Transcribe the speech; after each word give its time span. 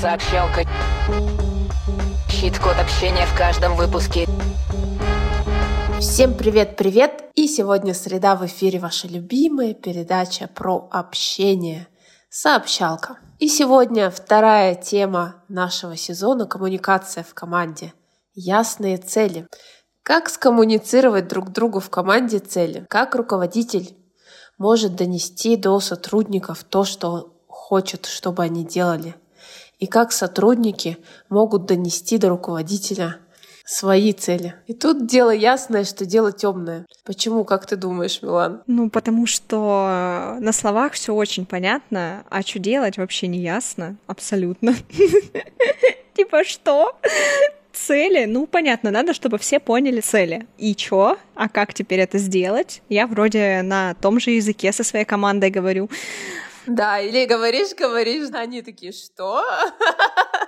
Сообщалка. 0.00 0.64
Щит-код 2.30 2.76
общения 2.80 3.26
в 3.26 3.36
каждом 3.36 3.74
выпуске. 3.74 4.28
Всем 5.98 6.34
привет-привет! 6.34 7.24
И 7.34 7.48
сегодня 7.48 7.94
среда 7.94 8.36
в 8.36 8.46
эфире 8.46 8.78
ваша 8.78 9.08
любимая 9.08 9.74
передача 9.74 10.46
про 10.46 10.86
общение. 10.92 11.88
Сообщалка. 12.30 13.18
И 13.40 13.48
сегодня 13.48 14.08
вторая 14.10 14.76
тема 14.76 15.42
нашего 15.48 15.96
сезона– 15.96 16.46
коммуникация 16.46 17.24
в 17.24 17.34
команде. 17.34 17.92
Ясные 18.34 18.98
цели. 18.98 19.48
Как 20.04 20.28
скоммуницировать 20.28 21.26
друг 21.26 21.50
другу 21.50 21.80
в 21.80 21.90
команде 21.90 22.38
цели? 22.38 22.86
Как 22.88 23.16
руководитель 23.16 23.96
может 24.58 24.94
донести 24.94 25.56
до 25.56 25.80
сотрудников 25.80 26.62
то, 26.62 26.84
что 26.84 27.34
хочет, 27.48 28.06
чтобы 28.06 28.44
они 28.44 28.64
делали? 28.64 29.16
И 29.78 29.86
как 29.86 30.12
сотрудники 30.12 30.98
могут 31.28 31.66
донести 31.66 32.18
до 32.18 32.30
руководителя 32.30 33.18
свои 33.64 34.12
цели. 34.12 34.54
И 34.66 34.72
тут 34.72 35.06
дело 35.06 35.30
ясное, 35.30 35.84
что 35.84 36.06
дело 36.06 36.32
темное. 36.32 36.86
Почему, 37.04 37.44
как 37.44 37.66
ты 37.66 37.76
думаешь, 37.76 38.22
Милан? 38.22 38.62
Ну, 38.66 38.88
потому 38.88 39.26
что 39.26 40.36
на 40.40 40.52
словах 40.52 40.94
все 40.94 41.14
очень 41.14 41.44
понятно, 41.44 42.24
а 42.30 42.42
что 42.42 42.58
делать 42.58 42.96
вообще 42.96 43.26
не 43.26 43.40
ясно. 43.40 43.96
Абсолютно. 44.06 44.74
Типа 46.16 46.44
что? 46.44 46.96
Цели, 47.72 48.24
ну 48.24 48.46
понятно, 48.46 48.90
надо, 48.90 49.12
чтобы 49.12 49.38
все 49.38 49.60
поняли 49.60 50.00
цели. 50.00 50.46
И 50.56 50.74
чё? 50.74 51.18
А 51.34 51.48
как 51.48 51.74
теперь 51.74 52.00
это 52.00 52.18
сделать? 52.18 52.82
Я 52.88 53.06
вроде 53.06 53.60
на 53.62 53.94
том 53.94 54.18
же 54.18 54.30
языке 54.30 54.72
со 54.72 54.82
своей 54.82 55.04
командой 55.04 55.50
говорю. 55.50 55.90
Да, 56.68 57.00
или 57.00 57.24
говоришь, 57.24 57.74
говоришь, 57.74 58.28
они 58.32 58.62
такие, 58.62 58.92
что? 58.92 59.42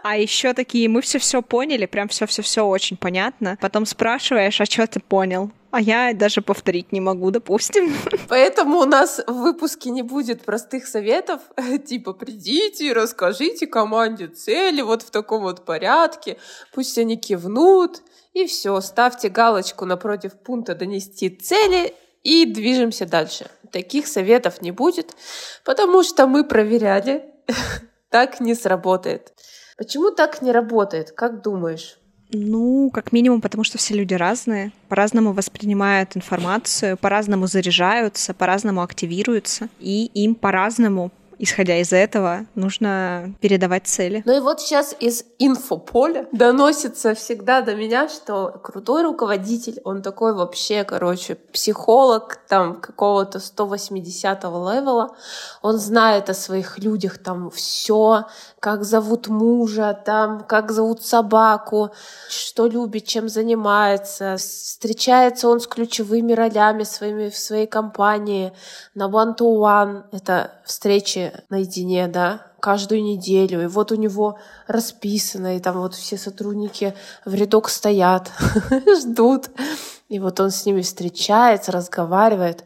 А 0.03 0.17
еще 0.17 0.55
такие, 0.55 0.89
мы 0.89 1.03
все-все 1.03 1.43
поняли, 1.43 1.85
прям 1.85 2.09
все-все-все 2.09 2.62
очень 2.67 2.97
понятно. 2.97 3.59
Потом 3.61 3.85
спрашиваешь, 3.85 4.59
а 4.59 4.65
что 4.65 4.87
ты 4.87 4.99
понял? 4.99 5.51
А 5.71 5.81
я 5.81 6.15
даже 6.15 6.41
повторить 6.41 6.91
не 6.91 7.01
могу, 7.01 7.31
допустим. 7.31 7.95
Поэтому 8.29 8.79
у 8.79 8.87
нас 8.87 9.21
в 9.27 9.33
выпуске 9.33 9.91
не 9.91 10.03
будет 10.03 10.43
простых 10.43 10.87
советов, 10.87 11.43
типа 11.87 12.15
придите, 12.15 12.95
расскажите 12.95 13.67
команде 13.67 14.29
цели 14.29 14.81
вот 14.81 15.03
в 15.03 15.11
таком 15.11 15.43
вот 15.43 15.67
порядке, 15.67 16.39
пусть 16.73 16.97
они 16.97 17.19
кивнут, 17.19 18.01
и 18.33 18.47
все, 18.47 18.81
ставьте 18.81 19.29
галочку 19.29 19.84
напротив 19.84 20.33
пункта 20.33 20.75
«Донести 20.75 21.29
цели» 21.29 21.95
и 22.23 22.47
движемся 22.47 23.07
дальше. 23.07 23.51
Таких 23.73 24.07
советов 24.07 24.63
не 24.63 24.73
будет, 24.73 25.15
потому 25.65 26.03
что 26.03 26.27
мы 26.27 26.45
проверяли, 26.45 27.25
так 28.11 28.41
не 28.41 28.55
сработает. 28.55 29.33
Почему 29.77 30.11
так 30.11 30.43
не 30.43 30.53
работает? 30.53 31.12
Как 31.12 31.43
думаешь? 31.43 31.97
Ну, 32.33 32.91
как 32.91 33.12
минимум, 33.12 33.41
потому 33.41 33.65
что 33.65 33.79
все 33.79 33.95
люди 33.95 34.15
разные, 34.15 34.73
по-разному 34.89 35.33
воспринимают 35.33 36.17
информацию, 36.17 36.97
по-разному 36.97 37.47
заряжаются, 37.49 38.35
по-разному 38.35 38.83
активируются, 38.83 39.69
и 39.81 40.07
им 40.15 40.37
по-разному 40.37 41.11
исходя 41.41 41.77
из 41.79 41.93
этого, 41.93 42.47
нужно 42.55 43.35
передавать 43.41 43.87
цели. 43.87 44.23
Ну 44.27 44.37
и 44.37 44.41
вот 44.41 44.61
сейчас 44.61 44.95
из 45.01 45.25
инфополя 45.39 46.29
доносится 46.33 47.15
всегда 47.15 47.63
до 47.63 47.75
меня, 47.75 48.09
что 48.09 48.61
крутой 48.63 49.03
руководитель, 49.03 49.81
он 49.85 50.03
такой 50.03 50.35
вообще, 50.35 50.85
короче, 50.85 51.37
психолог 51.53 52.37
там 52.47 52.81
какого-то 52.81 53.41
180 53.41 54.45
левела, 54.45 55.17
он 55.63 55.79
знает 55.79 56.29
о 56.29 56.35
своих 56.35 56.79
людях 56.79 57.17
там 57.19 57.51
все, 57.51 58.27
как 58.61 58.84
зовут 58.84 59.29
мужа, 59.29 59.99
там, 60.05 60.45
как 60.45 60.71
зовут 60.71 61.03
собаку, 61.03 61.91
что 62.29 62.67
любит, 62.67 63.06
чем 63.06 63.31
занимается. 63.31 64.37
Встречается 64.37 65.49
он 65.49 65.61
с 65.61 65.67
ключевыми 65.67 66.34
ролями 66.34 66.83
своими 66.83 67.31
в 67.31 67.39
своей 67.39 67.67
компании 67.67 68.53
на 68.95 69.09
one-to-one. 69.09 70.05
Это 70.12 70.53
встречи 70.65 71.30
наедине, 71.49 72.09
да, 72.09 72.47
каждую 72.61 73.03
неделю. 73.03 73.63
И 73.63 73.67
вот 73.67 73.93
у 73.93 73.97
него 73.97 74.39
расписано, 74.67 75.57
и 75.57 75.61
там 75.61 75.79
вот 75.79 75.95
все 75.95 76.17
сотрудники 76.17 76.95
в 77.25 77.35
рядок 77.35 77.69
стоят, 77.69 78.31
ждут. 79.01 79.51
И 80.09 80.19
вот 80.19 80.41
он 80.41 80.51
с 80.51 80.67
ними 80.67 80.83
встречается, 80.83 81.73
разговаривает. 81.73 82.65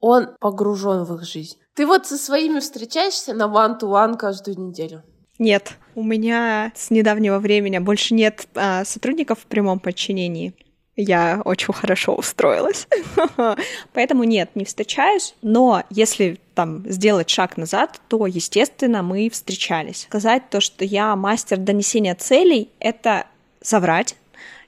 Он 0.00 0.30
погружен 0.40 1.04
в 1.04 1.14
их 1.14 1.24
жизнь. 1.24 1.58
Ты 1.74 1.86
вот 1.86 2.06
со 2.06 2.16
своими 2.16 2.60
встречаешься 2.60 3.34
на 3.34 3.44
one-to-one 3.44 4.16
каждую 4.16 4.58
неделю? 4.58 5.02
Нет, 5.38 5.72
у 5.94 6.02
меня 6.02 6.72
с 6.74 6.90
недавнего 6.90 7.38
времени 7.38 7.78
больше 7.78 8.14
нет 8.14 8.46
а, 8.54 8.84
сотрудников 8.84 9.40
в 9.40 9.46
прямом 9.46 9.78
подчинении 9.78 10.54
я 11.00 11.40
очень 11.44 11.72
хорошо 11.72 12.14
устроилась. 12.14 12.86
Поэтому 13.92 14.24
нет, 14.24 14.50
не 14.54 14.64
встречаюсь. 14.64 15.34
Но 15.42 15.82
если 15.90 16.38
там 16.60 16.84
сделать 16.86 17.30
шаг 17.30 17.56
назад, 17.56 18.02
то, 18.08 18.26
естественно, 18.26 19.02
мы 19.02 19.30
встречались. 19.30 20.02
Сказать 20.02 20.50
то, 20.50 20.60
что 20.60 20.84
я 20.84 21.16
мастер 21.16 21.56
донесения 21.56 22.14
целей, 22.14 22.68
это 22.80 23.24
соврать. 23.62 24.14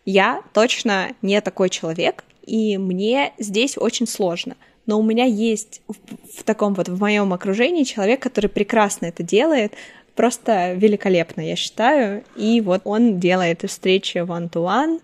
Я 0.06 0.40
точно 0.54 1.10
не 1.20 1.38
такой 1.42 1.68
человек, 1.68 2.24
и 2.46 2.78
мне 2.78 3.34
здесь 3.38 3.76
очень 3.76 4.06
сложно. 4.06 4.56
Но 4.86 4.98
у 4.98 5.02
меня 5.02 5.26
есть 5.26 5.82
в, 5.86 5.96
в 6.38 6.42
таком 6.44 6.72
вот 6.72 6.88
в 6.88 6.98
моем 6.98 7.34
окружении 7.34 7.84
человек, 7.84 8.22
который 8.22 8.48
прекрасно 8.48 9.04
это 9.04 9.22
делает, 9.22 9.74
просто 10.14 10.72
великолепно, 10.72 11.42
я 11.42 11.56
считаю. 11.56 12.24
И 12.36 12.62
вот 12.62 12.80
он 12.84 13.20
делает 13.20 13.68
встречи 13.68 14.16
one-to-one, 14.16 15.02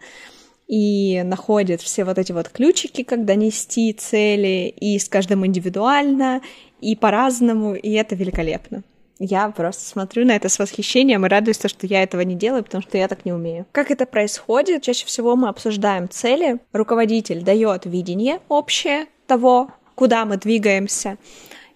и 0.68 1.22
находит 1.24 1.80
все 1.80 2.04
вот 2.04 2.18
эти 2.18 2.32
вот 2.32 2.50
ключики, 2.50 3.02
когда 3.02 3.34
нести 3.34 3.92
цели, 3.94 4.68
и 4.68 4.98
с 4.98 5.08
каждым 5.08 5.44
индивидуально, 5.46 6.42
и 6.80 6.94
по-разному, 6.94 7.74
и 7.74 7.90
это 7.92 8.14
великолепно. 8.14 8.84
Я 9.18 9.48
просто 9.50 9.84
смотрю 9.84 10.24
на 10.24 10.36
это 10.36 10.48
с 10.48 10.58
восхищением 10.60 11.26
и 11.26 11.28
радуюсь, 11.28 11.58
что 11.58 11.86
я 11.86 12.04
этого 12.04 12.20
не 12.20 12.36
делаю, 12.36 12.62
потому 12.62 12.82
что 12.82 12.98
я 12.98 13.08
так 13.08 13.24
не 13.24 13.32
умею. 13.32 13.66
Как 13.72 13.90
это 13.90 14.06
происходит? 14.06 14.82
Чаще 14.82 15.06
всего 15.06 15.34
мы 15.34 15.48
обсуждаем 15.48 16.08
цели. 16.08 16.58
Руководитель 16.72 17.42
дает 17.42 17.84
видение 17.86 18.38
общее 18.48 19.06
того, 19.26 19.72
куда 19.96 20.24
мы 20.24 20.36
двигаемся. 20.36 21.16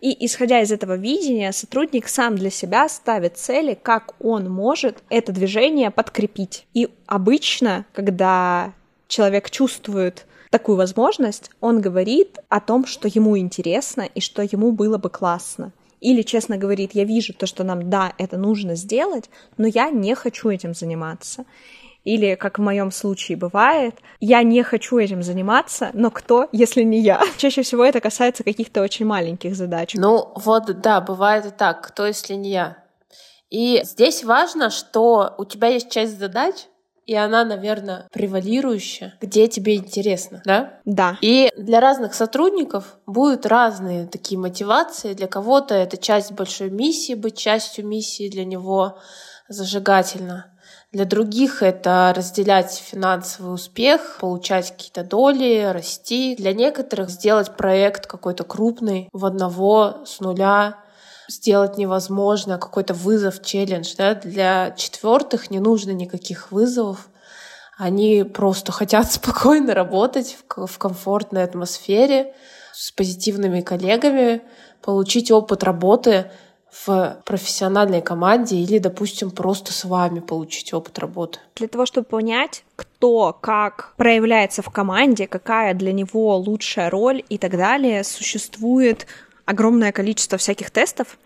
И 0.01 0.25
исходя 0.25 0.61
из 0.61 0.71
этого 0.71 0.97
видения, 0.97 1.53
сотрудник 1.53 2.09
сам 2.09 2.37
для 2.37 2.51
себя 2.51 2.89
ставит 2.89 3.39
цели, 3.39 3.79
как 3.81 4.15
он 4.21 4.49
может 4.49 5.03
это 5.09 5.33
движение 5.33 5.91
подкрепить. 5.91 6.67
И 6.75 6.89
обычно, 7.07 7.87
когда 7.93 8.73
человек 9.13 9.51
чувствует 9.51 10.27
такую 10.51 10.79
возможность, 10.79 11.51
он 11.61 11.83
говорит 11.83 12.39
о 12.49 12.61
том, 12.61 12.87
что 12.87 13.09
ему 13.09 13.37
интересно 13.37 14.03
и 14.03 14.21
что 14.21 14.43
ему 14.43 14.73
было 14.73 14.97
бы 14.97 15.11
классно. 15.11 15.73
Или 16.01 16.23
честно 16.23 16.57
говорит, 16.57 16.93
я 16.95 17.05
вижу 17.05 17.35
то, 17.35 17.47
что 17.47 17.63
нам, 17.63 17.91
да, 17.91 18.15
это 18.17 18.39
нужно 18.39 18.75
сделать, 18.75 19.29
но 19.59 19.67
я 19.67 19.91
не 19.91 20.15
хочу 20.15 20.49
этим 20.49 20.75
заниматься. 20.75 21.45
Или, 22.05 22.35
как 22.35 22.59
в 22.59 22.63
моем 22.63 22.91
случае 22.91 23.37
бывает, 23.37 23.95
я 24.19 24.43
не 24.43 24.63
хочу 24.63 24.99
этим 24.99 25.23
заниматься, 25.23 25.91
но 25.93 26.11
кто, 26.11 26.49
если 26.51 26.83
не 26.83 27.01
я? 27.01 27.21
Чаще 27.37 27.63
всего 27.63 27.85
это 27.85 28.01
касается 28.01 28.43
каких-то 28.45 28.83
очень 28.83 29.07
маленьких 29.07 29.55
задач. 29.55 29.93
Ну 29.95 30.33
вот, 30.35 30.81
да, 30.81 31.01
бывает 31.03 31.47
и 31.47 31.51
так, 31.51 31.87
кто, 31.87 32.07
если 32.07 32.35
не 32.35 32.51
я. 32.51 32.79
И 33.51 33.83
здесь 33.85 34.25
важно, 34.25 34.71
что 34.71 35.35
у 35.37 35.45
тебя 35.45 35.69
есть 35.69 35.91
часть 35.91 36.19
задач, 36.19 36.55
и 37.07 37.15
она, 37.15 37.45
наверное, 37.45 38.07
превалирующая, 38.13 39.15
где 39.21 39.49
тебе 39.49 39.77
интересно, 39.77 40.43
да? 40.45 40.81
Да. 40.85 41.19
И 41.21 41.51
для 41.57 41.81
разных 41.81 42.15
сотрудников 42.15 42.97
будут 43.07 43.47
разные 43.47 44.07
такие 44.07 44.39
мотивации. 44.39 45.15
Для 45.15 45.27
кого-то 45.27 45.75
это 45.75 45.97
часть 45.97 46.33
большой 46.33 46.71
миссии, 46.71 47.15
быть 47.15 47.37
частью 47.37 47.87
миссии 47.87 48.29
для 48.29 48.45
него 48.45 48.99
зажигательно. 49.49 50.47
Для 50.93 51.07
других 51.07 51.63
это 51.63 52.13
разделять 52.15 52.75
финансовый 52.75 53.55
успех, 53.55 54.19
получать 54.21 54.73
какие-то 54.73 55.03
доли, 55.03 55.71
расти. 55.73 56.37
Для 56.37 56.53
некоторых 56.53 57.09
сделать 57.09 57.57
проект 57.57 58.07
какой-то 58.07 58.45
крупный 58.45 59.09
в 59.13 59.25
одного 59.25 60.05
с 60.05 60.21
нуля 60.21 60.82
сделать 61.37 61.79
невозможно, 61.79 62.59
какой-то 62.59 62.95
вызов, 62.95 63.43
челлендж. 63.43 63.95
Да? 63.97 64.15
Для 64.15 64.73
четвертых 64.73 65.51
не 65.51 65.61
нужно 65.61 65.93
никаких 65.93 66.53
вызовов. 66.53 67.09
Они 67.77 68.23
просто 68.25 68.73
хотят 68.73 69.11
спокойно 69.13 69.75
работать 69.75 70.39
в 70.49 70.79
комфортной 70.79 71.45
атмосфере 71.45 72.35
с 72.73 72.91
позитивными 72.93 73.61
коллегами, 73.61 74.43
получить 74.81 75.31
опыт 75.31 75.63
работы 75.63 76.31
в 76.73 77.19
профессиональной 77.27 78.01
команде 78.01 78.57
или, 78.57 78.79
допустим, 78.79 79.31
просто 79.31 79.73
с 79.73 79.85
вами 79.85 80.21
получить 80.21 80.73
опыт 80.73 80.99
работы. 80.99 81.39
Для 81.57 81.69
того, 81.69 81.85
чтобы 81.85 82.07
понять, 82.07 82.65
кто 82.77 83.37
как 83.39 83.93
проявляется 83.99 84.63
в 84.63 84.71
команде, 84.71 85.27
какая 85.27 85.75
для 85.75 85.93
него 85.93 86.35
лучшая 86.39 86.89
роль 86.89 87.23
и 87.29 87.37
так 87.37 87.53
далее, 87.59 88.03
существует 88.05 89.07
огромное 89.45 89.93
количество 89.93 90.39
всяких 90.39 90.71
тестов, 90.71 91.19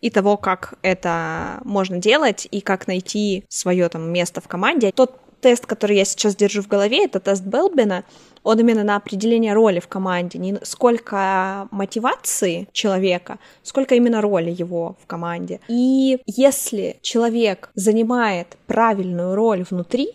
и 0.00 0.10
того, 0.10 0.36
как 0.36 0.74
это 0.82 1.60
можно 1.64 1.98
делать, 1.98 2.46
и 2.50 2.60
как 2.60 2.86
найти 2.86 3.44
свое 3.48 3.88
там 3.88 4.12
место 4.12 4.40
в 4.40 4.48
команде. 4.48 4.92
Тот 4.92 5.18
тест, 5.40 5.66
который 5.66 5.96
я 5.96 6.04
сейчас 6.04 6.36
держу 6.36 6.62
в 6.62 6.68
голове, 6.68 7.04
это 7.04 7.20
тест 7.20 7.42
Белбина, 7.44 8.04
он 8.42 8.58
именно 8.60 8.84
на 8.84 8.96
определение 8.96 9.52
роли 9.52 9.80
в 9.80 9.88
команде, 9.88 10.38
не 10.38 10.58
сколько 10.62 11.68
мотивации 11.70 12.68
человека, 12.72 13.38
сколько 13.62 13.94
именно 13.94 14.20
роли 14.20 14.50
его 14.50 14.96
в 15.02 15.06
команде. 15.06 15.60
И 15.68 16.18
если 16.26 16.98
человек 17.02 17.70
занимает 17.74 18.56
правильную 18.66 19.34
роль 19.34 19.64
внутри, 19.68 20.12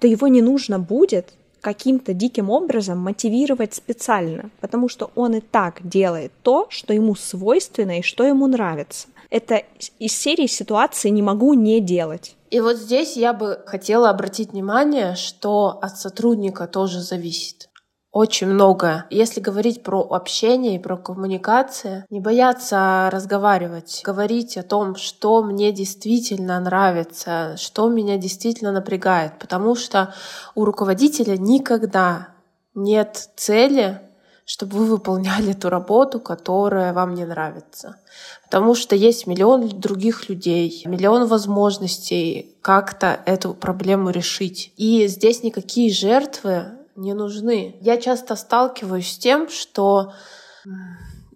то 0.00 0.06
его 0.06 0.28
не 0.28 0.42
нужно 0.42 0.78
будет 0.78 1.34
каким-то 1.66 2.14
диким 2.14 2.48
образом 2.48 3.00
мотивировать 3.00 3.74
специально, 3.74 4.50
потому 4.60 4.88
что 4.88 5.10
он 5.16 5.34
и 5.34 5.40
так 5.40 5.80
делает 5.82 6.30
то, 6.42 6.68
что 6.70 6.94
ему 6.94 7.16
свойственно 7.16 7.98
и 7.98 8.02
что 8.02 8.22
ему 8.22 8.46
нравится. 8.46 9.08
Это 9.30 9.64
из 9.98 10.16
серии 10.16 10.46
ситуации 10.46 11.08
«не 11.08 11.22
могу 11.22 11.54
не 11.54 11.80
делать». 11.80 12.36
И 12.52 12.60
вот 12.60 12.76
здесь 12.76 13.16
я 13.16 13.32
бы 13.32 13.64
хотела 13.66 14.10
обратить 14.10 14.52
внимание, 14.52 15.16
что 15.16 15.80
от 15.82 15.98
сотрудника 15.98 16.68
тоже 16.68 17.00
зависит 17.00 17.68
очень 18.16 18.46
многое. 18.46 19.04
Если 19.10 19.40
говорить 19.40 19.82
про 19.82 20.00
общение 20.00 20.76
и 20.76 20.78
про 20.78 20.96
коммуникации, 20.96 22.06
не 22.08 22.20
бояться 22.20 23.10
разговаривать, 23.12 24.00
говорить 24.02 24.56
о 24.56 24.62
том, 24.62 24.96
что 24.96 25.42
мне 25.42 25.70
действительно 25.70 26.58
нравится, 26.58 27.56
что 27.58 27.90
меня 27.90 28.16
действительно 28.16 28.72
напрягает, 28.72 29.38
потому 29.38 29.74
что 29.74 30.14
у 30.54 30.64
руководителя 30.64 31.36
никогда 31.36 32.28
нет 32.74 33.28
цели 33.36 34.00
чтобы 34.48 34.76
вы 34.76 34.84
выполняли 34.86 35.54
ту 35.54 35.68
работу, 35.68 36.20
которая 36.20 36.92
вам 36.92 37.14
не 37.14 37.24
нравится. 37.24 37.96
Потому 38.44 38.76
что 38.76 38.94
есть 38.94 39.26
миллион 39.26 39.68
других 39.68 40.28
людей, 40.28 40.84
миллион 40.86 41.26
возможностей 41.26 42.54
как-то 42.62 43.18
эту 43.26 43.54
проблему 43.54 44.10
решить. 44.10 44.72
И 44.76 45.08
здесь 45.08 45.42
никакие 45.42 45.92
жертвы 45.92 46.75
не 46.96 47.14
нужны. 47.14 47.76
Я 47.80 47.96
часто 47.98 48.36
сталкиваюсь 48.36 49.12
с 49.12 49.18
тем, 49.18 49.48
что 49.48 50.12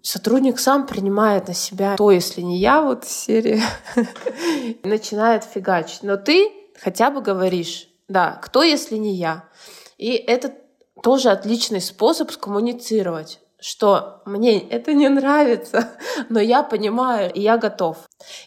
сотрудник 0.01 0.59
сам 0.59 0.87
принимает 0.87 1.47
на 1.47 1.53
себя 1.53 1.95
то, 1.95 2.11
если 2.11 2.41
не 2.41 2.59
я, 2.59 2.81
вот 2.81 3.05
в 3.05 3.11
серии, 3.11 3.61
начинает 4.83 5.43
фигачить. 5.43 6.03
Но 6.03 6.17
ты 6.17 6.51
хотя 6.79 7.11
бы 7.11 7.21
говоришь, 7.21 7.87
да, 8.07 8.39
кто, 8.41 8.63
если 8.63 8.97
не 8.97 9.15
я. 9.15 9.45
И 9.97 10.11
это 10.13 10.53
тоже 11.03 11.29
отличный 11.29 11.81
способ 11.81 12.31
скоммуницировать 12.31 13.39
что 13.61 14.23
мне 14.25 14.59
это 14.59 14.93
не 14.93 15.07
нравится, 15.07 15.91
но 16.29 16.39
я 16.39 16.63
понимаю, 16.63 17.31
и 17.31 17.41
я 17.41 17.57
готов. 17.57 17.97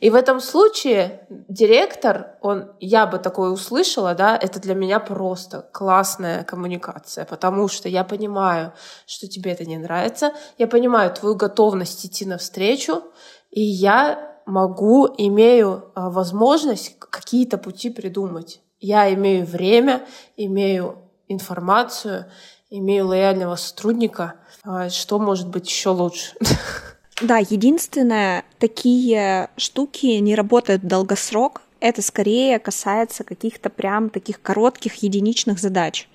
И 0.01 0.11
в 0.11 0.15
этом 0.15 0.41
случае 0.41 1.27
директор, 1.29 2.37
он, 2.41 2.73
я 2.81 3.07
бы 3.07 3.19
такое 3.19 3.51
услышала, 3.51 4.15
да, 4.15 4.37
это 4.37 4.61
для 4.61 4.75
меня 4.75 5.01
просто 5.01 5.69
классная 5.73 6.45
коммуникация, 6.45 7.25
потому 7.25 7.69
что 7.69 7.89
я 7.89 8.05
понимаю, 8.05 8.73
что 9.07 9.27
тебе 9.27 9.53
это 9.53 9.65
не 9.65 9.79
нравится, 9.79 10.33
я 10.59 10.67
понимаю 10.67 11.13
твою 11.13 11.35
готовность 11.35 12.05
идти 12.07 12.25
навстречу, 12.27 13.03
и 13.51 13.63
я 13.63 14.35
могу, 14.47 15.09
имею 15.17 15.91
а, 15.95 16.11
возможность 16.11 16.99
какие-то 16.99 17.59
пути 17.59 17.91
придумать. 17.91 18.61
Я 18.81 19.13
имею 19.15 19.47
время, 19.47 20.07
имею 20.37 20.99
информацию, 21.29 22.27
имею 22.71 23.09
лояльного 23.09 23.57
сотрудника, 23.57 24.35
а 24.63 24.91
что 24.91 25.19
может 25.19 25.49
быть 25.49 25.69
еще 25.69 25.91
лучше? 25.91 26.37
Да, 27.21 27.39
единственное, 27.39 28.45
такие 28.59 29.49
штуки 29.57 30.07
не 30.07 30.35
работают 30.35 30.83
в 30.83 30.87
долгосрок. 30.87 31.63
Это 31.81 32.03
скорее 32.03 32.59
касается 32.59 33.25
каких-то 33.25 33.71
прям 33.71 34.11
таких 34.11 34.43
коротких 34.43 34.95
единичных 34.97 35.59
задач. 35.59 36.09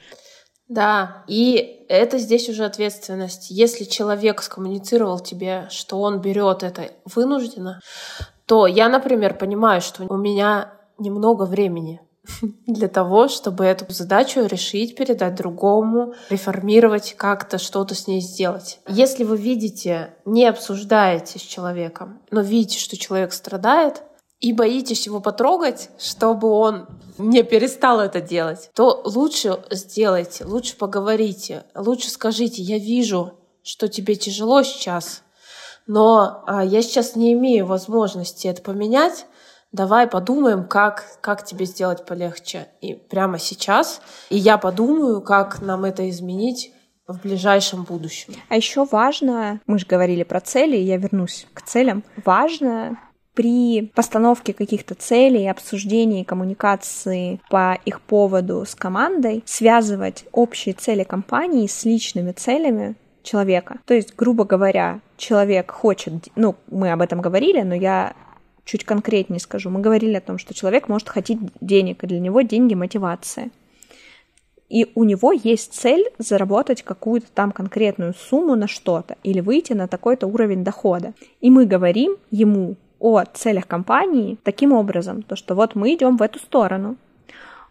Да, 0.68 1.24
и 1.28 1.86
это 1.90 2.20
здесь 2.20 2.48
уже 2.50 2.66
ответственность. 2.66 3.50
Если 3.50 3.86
человек 3.86 4.42
скоммуницировал 4.44 5.20
тебе, 5.20 5.68
что 5.72 6.00
он 6.00 6.22
берет 6.22 6.64
это 6.64 6.92
вынужденно, 7.06 7.80
то 8.46 8.68
я, 8.68 8.90
например, 8.90 9.36
понимаю, 9.36 9.82
что 9.82 10.04
у 10.04 10.18
меня 10.18 10.74
немного 11.00 11.44
времени 11.44 12.02
для 12.68 12.88
того, 12.88 13.28
чтобы 13.28 13.66
эту 13.66 13.92
задачу 13.92 14.46
решить, 14.46 14.96
передать 14.96 15.36
другому, 15.36 16.14
реформировать 16.30 17.16
как-то, 17.18 17.58
что-то 17.58 17.96
с 17.96 18.08
ней 18.08 18.22
сделать. 18.22 18.80
Если 18.88 19.24
вы 19.24 19.38
видите, 19.38 20.14
не 20.26 20.46
обсуждаете 20.46 21.40
с 21.40 21.42
человеком, 21.42 22.22
но 22.32 22.42
видите, 22.42 22.80
что 22.80 22.98
человек 22.98 23.34
страдает, 23.34 24.04
и 24.40 24.54
боитесь 24.54 25.06
его 25.06 25.20
потрогать, 25.20 25.90
чтобы 26.00 26.50
он 26.50 26.88
не 27.18 27.44
перестал 27.44 28.00
это 28.00 28.22
делать, 28.22 28.70
то 28.74 29.02
лучше 29.04 29.62
сделайте, 29.70 30.46
лучше 30.46 30.78
поговорите, 30.78 31.66
лучше 31.76 32.10
скажите, 32.10 32.62
я 32.62 32.78
вижу, 32.78 33.34
что 33.64 33.90
тебе 33.90 34.16
тяжело 34.16 34.64
сейчас, 34.64 35.24
но 35.88 36.44
а, 36.48 36.64
я 36.64 36.82
сейчас 36.82 37.16
не 37.18 37.34
имею 37.34 37.66
возможности 37.66 38.48
это 38.48 38.62
поменять, 38.62 39.26
давай 39.72 40.08
подумаем, 40.08 40.68
как, 40.68 41.06
как 41.22 41.46
тебе 41.46 41.66
сделать 41.66 42.06
полегче 42.06 42.68
и 42.82 42.94
прямо 42.94 43.40
сейчас. 43.40 44.02
И 44.30 44.38
я 44.38 44.58
подумаю, 44.58 45.22
как 45.22 45.62
нам 45.62 45.86
это 45.86 46.10
изменить 46.10 46.74
в 47.08 47.22
ближайшем 47.22 47.84
будущем. 47.84 48.34
А 48.50 48.56
еще 48.56 48.86
важно, 48.86 49.60
мы 49.66 49.80
же 49.80 49.86
говорили 49.86 50.24
про 50.24 50.40
цели, 50.42 50.78
я 50.78 50.98
вернусь 50.98 51.48
к 51.54 51.64
целям. 51.64 52.04
Важно 52.24 53.00
при 53.34 53.84
постановке 53.96 54.54
каких-то 54.54 54.96
целей, 54.96 55.50
обсуждении, 55.50 56.24
коммуникации 56.24 57.40
по 57.50 57.80
их 57.86 58.02
поводу 58.02 58.66
с 58.66 58.76
командой 58.76 59.44
связывать 59.46 60.26
общие 60.32 60.76
цели 60.76 61.04
компании 61.04 61.66
с 61.68 61.86
личными 61.86 62.32
целями 62.32 62.96
человека. 63.24 63.80
То 63.86 63.94
есть, 63.94 64.16
грубо 64.16 64.44
говоря, 64.44 65.00
человек 65.18 65.72
хочет, 65.72 66.28
ну, 66.36 66.56
мы 66.70 66.92
об 66.92 67.02
этом 67.02 67.22
говорили, 67.22 67.62
но 67.62 67.76
я 67.76 68.14
чуть 68.66 68.84
конкретнее 68.84 69.40
скажу. 69.40 69.70
Мы 69.70 69.82
говорили 69.82 70.16
о 70.16 70.22
том, 70.22 70.38
что 70.38 70.54
человек 70.54 70.88
может 70.88 71.10
хотеть 71.10 71.40
денег, 71.62 72.04
и 72.04 72.08
для 72.08 72.20
него 72.20 72.42
деньги 72.42 72.76
мотивация. 72.76 73.50
И 74.70 74.92
у 74.94 75.04
него 75.04 75.32
есть 75.32 75.74
цель 75.74 76.06
заработать 76.20 76.84
какую-то 76.84 77.28
там 77.34 77.52
конкретную 77.52 78.14
сумму 78.14 78.56
на 78.56 78.68
что-то 78.68 79.18
или 79.24 79.40
выйти 79.40 79.74
на 79.74 79.88
такой-то 79.88 80.28
уровень 80.28 80.64
дохода. 80.64 81.14
И 81.42 81.50
мы 81.50 81.66
говорим 81.66 82.18
ему 82.30 82.76
о 83.00 83.24
целях 83.26 83.66
компании 83.66 84.38
таким 84.44 84.74
образом, 84.74 85.24
то 85.24 85.36
что 85.36 85.56
вот 85.56 85.74
мы 85.74 85.96
идем 85.96 86.18
в 86.18 86.22
эту 86.22 86.38
сторону, 86.40 86.98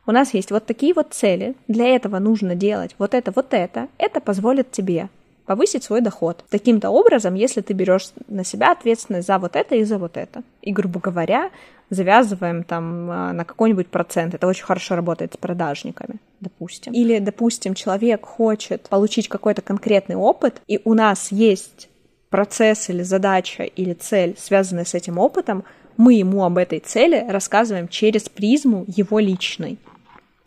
у 0.07 0.11
нас 0.11 0.33
есть 0.33 0.50
вот 0.50 0.64
такие 0.64 0.95
вот 0.95 1.09
цели, 1.12 1.54
для 1.68 1.87
этого 1.95 2.18
нужно 2.18 2.54
делать 2.54 2.95
вот 2.99 3.12
это, 3.12 3.30
вот 3.30 3.52
это, 3.52 3.88
это 3.99 4.21
позволит 4.21 4.71
тебе 4.71 5.11
повысить 5.49 5.83
свой 5.83 6.02
доход. 6.02 6.45
Таким-то 6.50 6.90
образом, 6.90 7.35
если 7.35 7.62
ты 7.62 7.73
берешь 7.73 8.11
на 8.28 8.45
себя 8.45 8.71
ответственность 8.71 9.26
за 9.26 9.38
вот 9.38 9.57
это 9.57 9.75
и 9.76 9.85
за 9.85 9.97
вот 9.97 10.19
это. 10.19 10.43
И, 10.61 10.73
грубо 10.73 11.00
говоря, 11.00 11.50
завязываем 11.88 12.64
там 12.64 13.11
а, 13.11 13.33
на 13.33 13.45
какой-нибудь 13.47 13.88
процент. 13.88 14.35
Это 14.35 14.47
очень 14.47 14.64
хорошо 14.64 14.95
работает 14.95 15.33
с 15.33 15.37
продажниками, 15.38 16.17
допустим. 16.40 16.93
Или, 16.93 17.19
допустим, 17.19 17.73
человек 17.73 18.26
хочет 18.26 18.90
получить 18.90 19.28
какой-то 19.28 19.62
конкретный 19.62 20.17
опыт, 20.17 20.61
и 20.69 20.83
у 20.85 20.93
нас 20.93 21.33
есть 21.33 21.88
процесс 22.28 22.90
или 22.90 23.02
задача 23.02 23.62
или 23.62 23.95
цель, 23.95 24.37
связанная 24.38 24.85
с 24.85 24.93
этим 24.93 25.19
опытом, 25.19 25.64
мы 25.97 26.12
ему 26.12 26.45
об 26.45 26.59
этой 26.59 26.81
цели 26.81 27.25
рассказываем 27.26 27.88
через 27.88 28.28
призму 28.28 28.85
его 28.87 29.19
личной. 29.19 29.78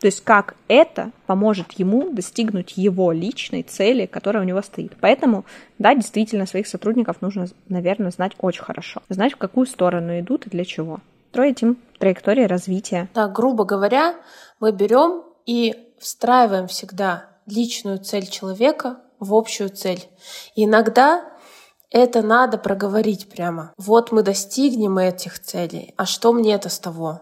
То 0.02 0.06
есть 0.06 0.24
как 0.24 0.56
это 0.66 1.12
поможет 1.26 1.70
ему 1.74 2.10
достигнуть 2.10 2.72
его 2.76 3.12
личной 3.12 3.62
цели, 3.62 4.06
которая 4.06 4.42
у 4.42 4.46
него 4.46 4.60
стоит. 4.60 4.94
Поэтому, 5.00 5.44
да, 5.78 5.94
действительно, 5.94 6.44
своих 6.44 6.66
сотрудников 6.66 7.22
нужно, 7.22 7.46
наверное, 7.68 8.10
знать 8.10 8.32
очень 8.40 8.64
хорошо. 8.64 9.00
Знать, 9.08 9.34
в 9.34 9.36
какую 9.36 9.64
сторону 9.64 10.18
идут 10.18 10.48
и 10.48 10.50
для 10.50 10.64
чего. 10.64 10.98
Строить 11.30 11.62
им 11.62 11.78
траектории 12.00 12.42
развития. 12.42 13.08
Да, 13.14 13.28
грубо 13.28 13.64
говоря, 13.64 14.16
мы 14.58 14.72
берем 14.72 15.22
и 15.46 15.76
встраиваем 16.00 16.66
всегда 16.66 17.26
личную 17.46 17.98
цель 17.98 18.26
человека 18.26 18.96
в 19.20 19.32
общую 19.32 19.70
цель. 19.70 20.02
И 20.56 20.64
иногда 20.64 21.24
это 21.92 22.22
надо 22.22 22.58
проговорить 22.58 23.30
прямо. 23.30 23.72
Вот 23.76 24.10
мы 24.10 24.24
достигнем 24.24 24.98
этих 24.98 25.38
целей, 25.38 25.94
а 25.96 26.06
что 26.06 26.32
мне 26.32 26.54
это 26.54 26.70
с 26.70 26.80
того? 26.80 27.20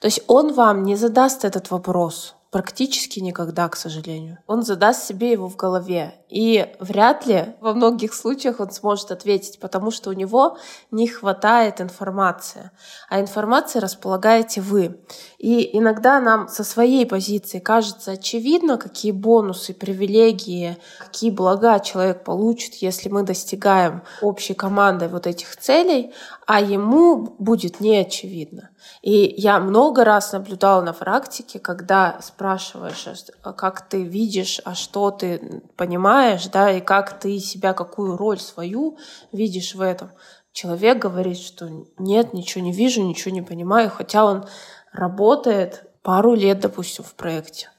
То 0.00 0.06
есть 0.06 0.22
он 0.26 0.52
вам 0.52 0.84
не 0.84 0.96
задаст 0.96 1.44
этот 1.44 1.70
вопрос 1.70 2.34
практически 2.50 3.18
никогда, 3.18 3.68
к 3.68 3.74
сожалению. 3.74 4.38
Он 4.46 4.62
задаст 4.62 5.04
себе 5.04 5.32
его 5.32 5.48
в 5.48 5.56
голове. 5.56 6.14
И 6.34 6.66
вряд 6.80 7.26
ли 7.26 7.54
во 7.60 7.74
многих 7.74 8.12
случаях 8.12 8.58
он 8.58 8.72
сможет 8.72 9.12
ответить, 9.12 9.60
потому 9.60 9.92
что 9.92 10.10
у 10.10 10.12
него 10.12 10.58
не 10.90 11.06
хватает 11.06 11.80
информации. 11.80 12.72
А 13.08 13.20
информацией 13.20 13.80
располагаете 13.80 14.60
вы. 14.60 14.98
И 15.38 15.78
иногда 15.78 16.18
нам 16.18 16.48
со 16.48 16.64
своей 16.64 17.06
позиции 17.06 17.60
кажется 17.60 18.12
очевидно, 18.12 18.78
какие 18.78 19.12
бонусы, 19.12 19.74
привилегии, 19.74 20.76
какие 20.98 21.30
блага 21.30 21.78
человек 21.78 22.24
получит, 22.24 22.74
если 22.82 23.08
мы 23.08 23.22
достигаем 23.22 24.02
общей 24.20 24.54
командой 24.54 25.06
вот 25.06 25.28
этих 25.28 25.56
целей, 25.56 26.12
а 26.46 26.60
ему 26.60 27.36
будет 27.38 27.78
не 27.78 27.98
очевидно. 27.98 28.70
И 29.02 29.34
я 29.36 29.60
много 29.60 30.04
раз 30.04 30.32
наблюдала 30.32 30.82
на 30.82 30.92
практике, 30.92 31.58
когда 31.58 32.18
спрашиваешь, 32.20 33.06
а 33.42 33.52
как 33.52 33.88
ты 33.88 34.02
видишь, 34.02 34.60
а 34.64 34.74
что 34.74 35.10
ты 35.10 35.62
понимаешь, 35.76 36.23
да, 36.52 36.70
и 36.70 36.80
как 36.80 37.18
ты 37.18 37.38
себя, 37.38 37.72
какую 37.72 38.16
роль 38.16 38.38
свою 38.38 38.98
видишь 39.32 39.74
в 39.74 39.80
этом. 39.80 40.10
Человек 40.52 40.98
говорит, 40.98 41.38
что 41.38 41.68
нет, 41.98 42.32
ничего 42.32 42.62
не 42.64 42.72
вижу, 42.72 43.02
ничего 43.02 43.34
не 43.34 43.42
понимаю, 43.42 43.90
хотя 43.90 44.24
он 44.24 44.44
работает 44.92 45.84
пару 46.02 46.34
лет, 46.34 46.60
допустим, 46.60 47.04
в 47.04 47.14
проекте. 47.14 47.70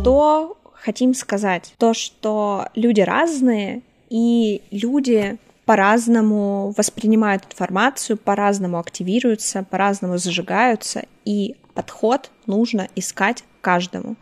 Что 0.00 0.56
хотим 0.74 1.14
сказать? 1.14 1.74
То, 1.78 1.94
что 1.94 2.68
люди 2.74 3.00
разные, 3.00 3.82
и 4.08 4.62
люди 4.70 5.38
по-разному 5.64 6.72
воспринимают 6.76 7.44
информацию, 7.44 8.16
по-разному 8.16 8.78
активируются, 8.78 9.64
по-разному 9.68 10.16
зажигаются, 10.16 11.04
и 11.24 11.56
подход 11.74 12.30
нужно 12.46 12.88
искать 12.94 13.42
каждому. 13.60 14.16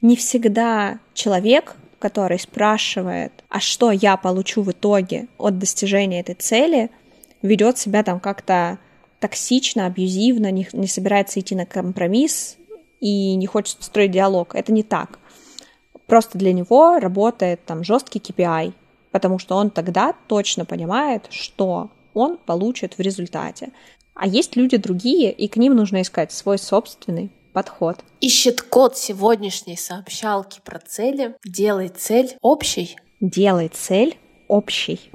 Не 0.00 0.14
всегда 0.14 1.00
человек, 1.12 1.76
который 1.98 2.38
спрашивает, 2.38 3.32
а 3.48 3.58
что 3.58 3.90
я 3.90 4.16
получу 4.16 4.62
в 4.62 4.70
итоге 4.70 5.26
от 5.38 5.58
достижения 5.58 6.20
этой 6.20 6.36
цели, 6.36 6.90
ведет 7.42 7.78
себя 7.78 8.04
там 8.04 8.20
как-то 8.20 8.78
токсично, 9.18 9.86
абьюзивно, 9.86 10.50
не, 10.52 10.68
не 10.72 10.86
собирается 10.86 11.40
идти 11.40 11.56
на 11.56 11.66
компромисс 11.66 12.56
и 13.00 13.34
не 13.34 13.46
хочет 13.46 13.82
строить 13.82 14.12
диалог. 14.12 14.54
Это 14.54 14.72
не 14.72 14.84
так. 14.84 15.18
Просто 16.06 16.38
для 16.38 16.52
него 16.52 16.98
работает 16.98 17.64
там 17.64 17.82
жесткий 17.82 18.20
KPI, 18.20 18.72
потому 19.10 19.38
что 19.40 19.56
он 19.56 19.70
тогда 19.70 20.14
точно 20.28 20.64
понимает, 20.64 21.26
что 21.30 21.90
он 22.14 22.38
получит 22.38 22.96
в 22.96 23.00
результате. 23.00 23.70
А 24.14 24.26
есть 24.26 24.56
люди 24.56 24.76
другие, 24.76 25.32
и 25.32 25.48
к 25.48 25.56
ним 25.56 25.74
нужно 25.74 26.02
искать 26.02 26.32
свой 26.32 26.58
собственный 26.58 27.30
подход. 27.52 27.98
Ищет 28.20 28.62
код 28.62 28.96
сегодняшней 28.96 29.76
сообщалки 29.76 30.60
про 30.64 30.78
цели. 30.78 31.36
Делай 31.44 31.88
цель 31.88 32.36
общей. 32.40 32.96
Делай 33.20 33.68
цель 33.68 34.18
общей. 34.48 35.10